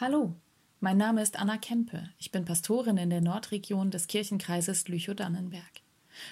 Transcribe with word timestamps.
Hallo, 0.00 0.36
mein 0.78 0.96
Name 0.96 1.22
ist 1.22 1.40
Anna 1.40 1.58
Kempe. 1.58 2.08
Ich 2.18 2.30
bin 2.30 2.44
Pastorin 2.44 2.98
in 2.98 3.10
der 3.10 3.20
Nordregion 3.20 3.90
des 3.90 4.06
Kirchenkreises 4.06 4.86
Lüchow-Dannenberg. 4.86 5.82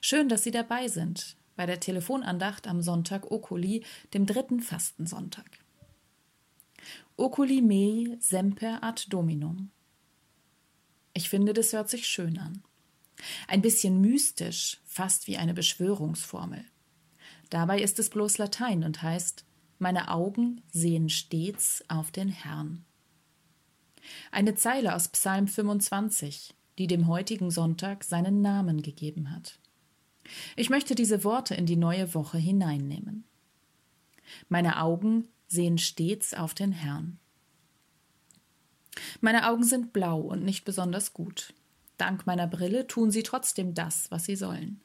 Schön, 0.00 0.28
dass 0.28 0.42
Sie 0.42 0.50
dabei 0.50 0.88
sind 0.88 1.36
bei 1.54 1.64
der 1.64 1.78
Telefonandacht 1.78 2.66
am 2.66 2.82
Sonntag 2.82 3.30
Okuli, 3.30 3.84
dem 4.14 4.26
dritten 4.26 4.58
Fastensonntag. 4.58 5.60
Oculi 7.16 7.62
mei 7.62 8.16
semper 8.18 8.82
ad 8.82 9.04
dominum. 9.10 9.70
Ich 11.14 11.28
finde, 11.28 11.52
das 11.52 11.72
hört 11.72 11.88
sich 11.88 12.08
schön 12.08 12.38
an. 12.38 12.64
Ein 13.46 13.62
bisschen 13.62 14.00
mystisch, 14.00 14.80
fast 14.84 15.28
wie 15.28 15.36
eine 15.36 15.54
Beschwörungsformel. 15.54 16.64
Dabei 17.48 17.80
ist 17.80 18.00
es 18.00 18.10
bloß 18.10 18.38
Latein 18.38 18.82
und 18.82 19.02
heißt, 19.02 19.44
meine 19.78 20.10
Augen 20.10 20.62
sehen 20.72 21.08
stets 21.08 21.84
auf 21.86 22.10
den 22.10 22.28
Herrn. 22.28 22.84
Eine 24.30 24.54
Zeile 24.54 24.94
aus 24.94 25.08
Psalm 25.08 25.48
25, 25.48 26.54
die 26.78 26.86
dem 26.86 27.06
heutigen 27.06 27.50
Sonntag 27.50 28.04
seinen 28.04 28.40
Namen 28.40 28.82
gegeben 28.82 29.30
hat. 29.30 29.58
Ich 30.56 30.70
möchte 30.70 30.94
diese 30.94 31.24
Worte 31.24 31.54
in 31.54 31.66
die 31.66 31.76
neue 31.76 32.14
Woche 32.14 32.38
hineinnehmen. 32.38 33.24
Meine 34.48 34.80
Augen 34.80 35.28
sehen 35.48 35.78
stets 35.78 36.34
auf 36.34 36.54
den 36.54 36.72
Herrn. 36.72 37.18
Meine 39.20 39.48
Augen 39.48 39.64
sind 39.64 39.92
blau 39.92 40.20
und 40.20 40.44
nicht 40.44 40.64
besonders 40.64 41.12
gut. 41.12 41.54
Dank 41.98 42.26
meiner 42.26 42.46
Brille 42.46 42.86
tun 42.86 43.10
sie 43.10 43.22
trotzdem 43.22 43.74
das, 43.74 44.10
was 44.10 44.24
sie 44.24 44.36
sollen. 44.36 44.80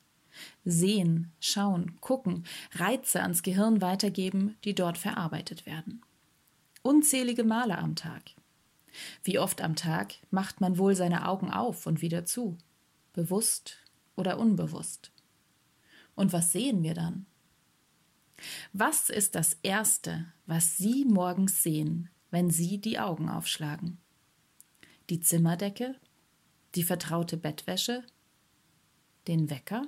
Sehen, 0.65 1.31
schauen, 1.39 1.99
gucken, 1.99 2.45
Reize 2.73 3.21
ans 3.21 3.43
Gehirn 3.43 3.81
weitergeben, 3.81 4.55
die 4.63 4.75
dort 4.75 4.97
verarbeitet 4.97 5.65
werden. 5.65 6.01
Unzählige 6.83 7.43
Male 7.43 7.77
am 7.77 7.95
Tag. 7.95 8.23
Wie 9.23 9.39
oft 9.39 9.61
am 9.61 9.75
Tag 9.75 10.15
macht 10.31 10.61
man 10.61 10.77
wohl 10.77 10.95
seine 10.95 11.27
Augen 11.27 11.51
auf 11.51 11.85
und 11.85 12.01
wieder 12.01 12.25
zu, 12.25 12.57
bewusst 13.13 13.77
oder 14.15 14.39
unbewusst. 14.39 15.11
Und 16.15 16.33
was 16.33 16.51
sehen 16.51 16.83
wir 16.83 16.93
dann? 16.93 17.25
Was 18.73 19.09
ist 19.09 19.35
das 19.35 19.57
Erste, 19.63 20.31
was 20.45 20.77
Sie 20.77 21.05
morgens 21.05 21.63
sehen, 21.63 22.09
wenn 22.31 22.49
Sie 22.49 22.79
die 22.79 22.99
Augen 22.99 23.29
aufschlagen? 23.29 23.97
Die 25.09 25.19
Zimmerdecke? 25.19 25.95
Die 26.75 26.83
vertraute 26.83 27.37
Bettwäsche? 27.37 28.03
Den 29.27 29.49
Wecker? 29.49 29.87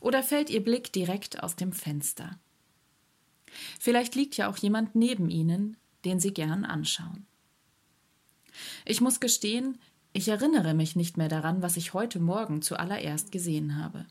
Oder 0.00 0.22
fällt 0.22 0.50
Ihr 0.50 0.62
Blick 0.64 0.92
direkt 0.92 1.42
aus 1.42 1.56
dem 1.56 1.72
Fenster? 1.72 2.38
Vielleicht 3.78 4.14
liegt 4.14 4.36
ja 4.36 4.50
auch 4.50 4.56
jemand 4.58 4.94
neben 4.94 5.30
Ihnen, 5.30 5.76
den 6.04 6.20
Sie 6.20 6.32
gern 6.32 6.64
anschauen. 6.64 7.27
Ich 8.84 9.00
muss 9.00 9.20
gestehen, 9.20 9.78
ich 10.12 10.28
erinnere 10.28 10.74
mich 10.74 10.96
nicht 10.96 11.16
mehr 11.16 11.28
daran, 11.28 11.62
was 11.62 11.76
ich 11.76 11.94
heute 11.94 12.18
Morgen 12.18 12.62
zuallererst 12.62 13.30
gesehen 13.30 13.82
habe. 13.82 14.06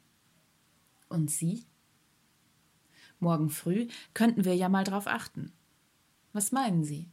Und 1.10 1.32
Sie? 1.32 1.66
Morgen 3.20 3.50
früh 3.50 3.88
könnten 4.14 4.46
wir 4.46 4.56
ja 4.56 4.70
mal 4.70 4.84
drauf 4.84 5.08
achten. 5.08 5.52
Was 6.34 6.52
meinen 6.52 6.84
Sie? 6.84 7.10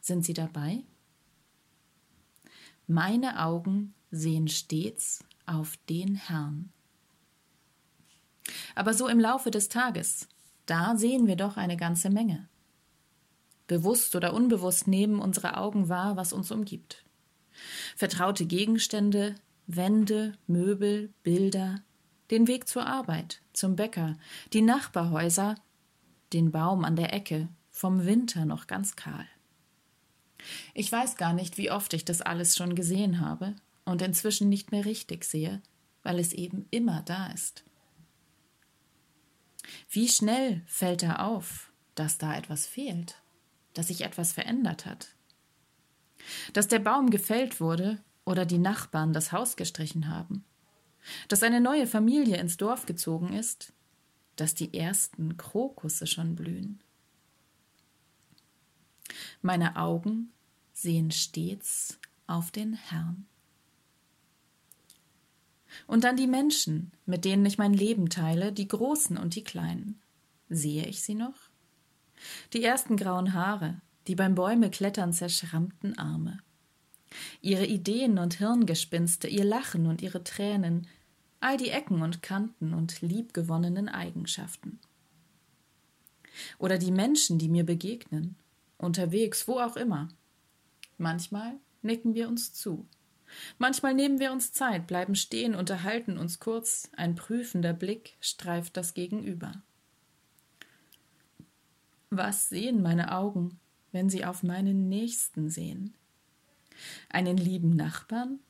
Sind 0.00 0.24
Sie 0.24 0.34
dabei? 0.34 0.84
Meine 2.86 3.44
Augen 3.44 3.94
sehen 4.10 4.48
stets 4.48 5.24
auf 5.46 5.76
den 5.88 6.14
Herrn. 6.14 6.70
Aber 8.74 8.94
so 8.94 9.08
im 9.08 9.20
Laufe 9.20 9.50
des 9.50 9.68
Tages, 9.68 10.28
da 10.66 10.96
sehen 10.96 11.26
wir 11.26 11.36
doch 11.36 11.56
eine 11.56 11.76
ganze 11.76 12.08
Menge. 12.08 12.48
Bewusst 13.68 14.16
oder 14.16 14.32
unbewusst 14.32 14.88
nehmen 14.88 15.20
unsere 15.20 15.56
Augen 15.56 15.88
wahr, 15.88 16.16
was 16.16 16.32
uns 16.32 16.50
umgibt. 16.50 17.04
Vertraute 17.96 18.46
Gegenstände, 18.46 19.36
Wände, 19.66 20.32
Möbel, 20.46 21.12
Bilder, 21.22 21.82
den 22.30 22.48
Weg 22.48 22.66
zur 22.66 22.86
Arbeit, 22.86 23.42
zum 23.52 23.76
Bäcker, 23.76 24.16
die 24.54 24.62
Nachbarhäuser, 24.62 25.54
den 26.32 26.50
Baum 26.50 26.84
an 26.84 26.96
der 26.96 27.12
Ecke, 27.12 27.48
vom 27.70 28.06
Winter 28.06 28.46
noch 28.46 28.66
ganz 28.66 28.96
kahl. 28.96 29.26
Ich 30.72 30.90
weiß 30.90 31.16
gar 31.16 31.34
nicht, 31.34 31.58
wie 31.58 31.70
oft 31.70 31.92
ich 31.92 32.04
das 32.04 32.22
alles 32.22 32.56
schon 32.56 32.74
gesehen 32.74 33.20
habe 33.20 33.54
und 33.84 34.00
inzwischen 34.00 34.48
nicht 34.48 34.72
mehr 34.72 34.86
richtig 34.86 35.24
sehe, 35.24 35.60
weil 36.02 36.18
es 36.18 36.32
eben 36.32 36.66
immer 36.70 37.02
da 37.02 37.26
ist. 37.28 37.64
Wie 39.90 40.08
schnell 40.08 40.62
fällt 40.66 41.02
da 41.02 41.16
auf, 41.16 41.70
dass 41.94 42.16
da 42.16 42.36
etwas 42.36 42.66
fehlt, 42.66 43.16
dass 43.78 43.86
sich 43.86 44.02
etwas 44.02 44.32
verändert 44.32 44.84
hat. 44.84 45.14
Dass 46.52 46.68
der 46.68 46.80
Baum 46.80 47.08
gefällt 47.08 47.60
wurde 47.60 47.98
oder 48.26 48.44
die 48.44 48.58
Nachbarn 48.58 49.14
das 49.14 49.32
Haus 49.32 49.56
gestrichen 49.56 50.08
haben 50.08 50.44
dass 51.28 51.42
eine 51.42 51.60
neue 51.60 51.86
Familie 51.86 52.36
ins 52.36 52.56
Dorf 52.56 52.86
gezogen 52.86 53.32
ist, 53.32 53.72
dass 54.36 54.54
die 54.54 54.74
ersten 54.74 55.36
Krokusse 55.36 56.06
schon 56.06 56.34
blühen. 56.34 56.80
Meine 59.42 59.76
Augen 59.76 60.32
sehen 60.72 61.10
stets 61.10 61.98
auf 62.26 62.50
den 62.50 62.74
Herrn. 62.74 63.26
Und 65.86 66.04
dann 66.04 66.16
die 66.16 66.26
Menschen, 66.26 66.92
mit 67.04 67.24
denen 67.24 67.44
ich 67.46 67.58
mein 67.58 67.72
Leben 67.72 68.08
teile, 68.08 68.52
die 68.52 68.68
großen 68.68 69.16
und 69.16 69.34
die 69.34 69.44
kleinen. 69.44 70.00
Sehe 70.48 70.86
ich 70.86 71.02
sie 71.02 71.14
noch? 71.14 71.47
Die 72.52 72.62
ersten 72.62 72.96
grauen 72.96 73.34
Haare, 73.34 73.80
die 74.06 74.14
beim 74.14 74.34
Bäume 74.34 74.70
klettern 74.70 75.12
zerschrammten 75.12 75.98
Arme. 75.98 76.38
Ihre 77.40 77.66
Ideen 77.66 78.18
und 78.18 78.34
Hirngespinste, 78.34 79.28
ihr 79.28 79.44
Lachen 79.44 79.86
und 79.86 80.02
ihre 80.02 80.24
Tränen, 80.24 80.86
all 81.40 81.56
die 81.56 81.70
Ecken 81.70 82.02
und 82.02 82.22
Kanten 82.22 82.74
und 82.74 83.00
liebgewonnenen 83.00 83.88
Eigenschaften. 83.88 84.78
Oder 86.58 86.78
die 86.78 86.92
Menschen, 86.92 87.38
die 87.38 87.48
mir 87.48 87.64
begegnen, 87.64 88.36
unterwegs, 88.76 89.48
wo 89.48 89.58
auch 89.58 89.76
immer. 89.76 90.08
Manchmal 90.96 91.54
nicken 91.82 92.14
wir 92.14 92.28
uns 92.28 92.52
zu. 92.52 92.86
Manchmal 93.58 93.94
nehmen 93.94 94.20
wir 94.20 94.32
uns 94.32 94.52
Zeit, 94.52 94.86
bleiben 94.86 95.14
stehen, 95.14 95.54
unterhalten 95.54 96.16
uns 96.16 96.38
kurz, 96.38 96.90
ein 96.96 97.14
prüfender 97.14 97.72
Blick 97.72 98.16
streift 98.20 98.76
das 98.76 98.94
Gegenüber. 98.94 99.62
Was 102.18 102.48
sehen 102.48 102.82
meine 102.82 103.12
Augen, 103.12 103.60
wenn 103.92 104.10
sie 104.10 104.24
auf 104.24 104.42
meinen 104.42 104.88
Nächsten 104.88 105.50
sehen? 105.50 105.94
Einen 107.08 107.36
lieben 107.36 107.76
Nachbarn? 107.76 108.40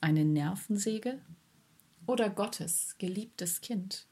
Eine 0.00 0.24
Nervensäge? 0.24 1.20
oder 2.08 2.30
Gottes 2.30 2.96
geliebtes 2.98 3.60
Kind? 3.60 4.06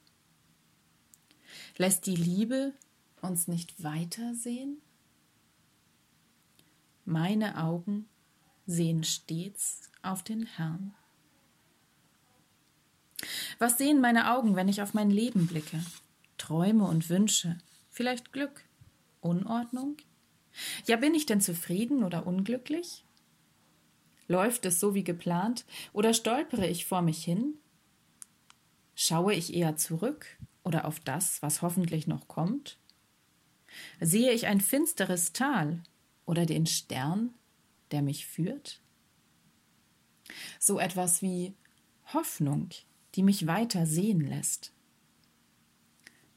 Lässt 1.78 2.06
die 2.06 2.14
Liebe 2.14 2.74
uns 3.22 3.48
nicht 3.48 3.82
weitersehen? 3.82 4.82
Meine 7.06 7.62
Augen 7.64 8.06
sehen 8.66 9.02
stets 9.02 9.90
auf 10.02 10.22
den 10.22 10.44
Herrn. 10.44 10.94
Was 13.58 13.78
sehen 13.78 14.00
meine 14.00 14.30
Augen, 14.30 14.56
wenn 14.56 14.68
ich 14.68 14.82
auf 14.82 14.92
mein 14.92 15.10
Leben 15.10 15.46
blicke? 15.46 15.82
Träume 16.36 16.84
und 16.84 17.08
Wünsche, 17.08 17.56
vielleicht 17.88 18.32
Glück, 18.32 18.65
Unordnung? 19.26 19.96
Ja, 20.86 20.96
bin 20.96 21.14
ich 21.14 21.26
denn 21.26 21.40
zufrieden 21.40 22.04
oder 22.04 22.26
unglücklich? 22.26 23.04
Läuft 24.28 24.64
es 24.66 24.80
so 24.80 24.94
wie 24.94 25.04
geplant 25.04 25.64
oder 25.92 26.14
stolpere 26.14 26.66
ich 26.66 26.86
vor 26.86 27.02
mich 27.02 27.22
hin? 27.24 27.54
Schaue 28.94 29.34
ich 29.34 29.54
eher 29.54 29.76
zurück 29.76 30.26
oder 30.64 30.84
auf 30.86 30.98
das, 31.00 31.42
was 31.42 31.62
hoffentlich 31.62 32.06
noch 32.06 32.26
kommt? 32.28 32.78
Sehe 34.00 34.32
ich 34.32 34.46
ein 34.46 34.60
finsteres 34.60 35.32
Tal 35.32 35.82
oder 36.24 36.46
den 36.46 36.66
Stern, 36.66 37.34
der 37.90 38.02
mich 38.02 38.26
führt? 38.26 38.80
So 40.58 40.80
etwas 40.80 41.22
wie 41.22 41.54
Hoffnung, 42.12 42.70
die 43.14 43.22
mich 43.22 43.46
weiter 43.46 43.86
sehen 43.86 44.20
lässt. 44.20 44.72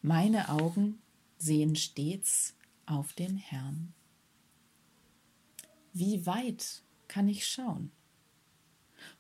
Meine 0.02 0.50
Augen 0.50 1.02
sehen 1.38 1.76
stets 1.76 2.56
auf 2.90 3.14
den 3.14 3.38
Herrn. 3.38 3.94
Wie 5.94 6.26
weit 6.26 6.84
kann 7.08 7.28
ich 7.28 7.48
schauen? 7.48 7.92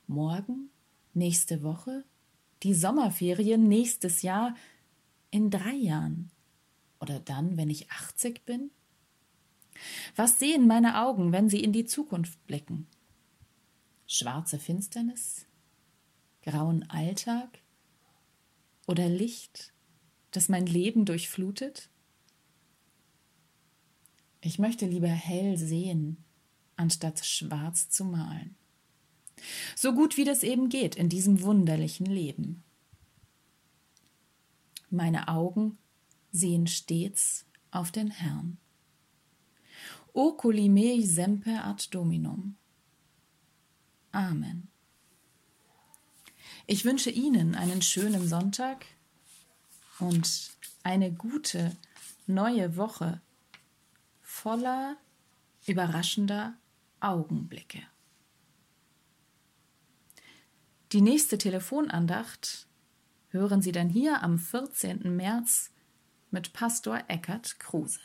Morgen, 0.07 0.69
nächste 1.13 1.63
Woche, 1.63 2.03
die 2.63 2.73
Sommerferien 2.73 3.67
nächstes 3.67 4.21
Jahr 4.21 4.55
in 5.31 5.49
drei 5.49 5.73
Jahren 5.73 6.31
oder 6.99 7.19
dann, 7.19 7.57
wenn 7.57 7.69
ich 7.69 7.91
80 7.91 8.45
bin? 8.45 8.71
Was 10.15 10.39
sehen 10.39 10.67
meine 10.67 11.01
Augen, 11.01 11.31
wenn 11.31 11.47
sie 11.47 11.63
in 11.63 11.71
die 11.71 11.85
Zukunft 11.85 12.45
blicken? 12.47 12.87
Schwarze 14.07 14.59
Finsternis? 14.59 15.45
Grauen 16.41 16.89
Alltag? 16.89 17.59
Oder 18.87 19.07
Licht, 19.07 19.73
das 20.31 20.49
mein 20.49 20.65
Leben 20.65 21.05
durchflutet? 21.05 21.89
Ich 24.41 24.59
möchte 24.59 24.85
lieber 24.85 25.07
hell 25.07 25.57
sehen 25.57 26.23
anstatt 26.79 27.25
schwarz 27.25 27.89
zu 27.89 28.05
malen. 28.05 28.55
So 29.75 29.93
gut 29.93 30.17
wie 30.17 30.23
das 30.23 30.43
eben 30.43 30.69
geht 30.69 30.95
in 30.95 31.09
diesem 31.09 31.41
wunderlichen 31.41 32.05
Leben. 32.05 32.63
Meine 34.89 35.27
Augen 35.27 35.77
sehen 36.31 36.67
stets 36.67 37.45
auf 37.71 37.91
den 37.91 38.11
Herrn. 38.11 38.57
Oculi 40.13 40.69
mei 40.69 41.01
semper 41.05 41.65
ad 41.65 41.87
Dominum. 41.91 42.55
Amen. 44.11 44.69
Ich 46.65 46.85
wünsche 46.85 47.09
Ihnen 47.11 47.55
einen 47.55 47.81
schönen 47.81 48.27
Sonntag 48.27 48.85
und 49.99 50.51
eine 50.83 51.11
gute 51.11 51.75
neue 52.25 52.75
Woche 52.75 53.21
voller 54.39 54.95
überraschender 55.67 56.53
Augenblicke. 57.01 57.81
Die 60.93 61.01
nächste 61.01 61.37
Telefonandacht 61.37 62.67
hören 63.29 63.61
Sie 63.61 63.73
dann 63.73 63.89
hier 63.89 64.23
am 64.23 64.39
14. 64.39 65.13
März 65.13 65.71
mit 66.31 66.53
Pastor 66.53 67.03
Eckhard 67.09 67.59
Kruse. 67.59 67.99